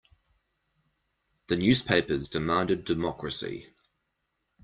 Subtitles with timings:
[1.45, 3.71] The newspapers demanded democracy.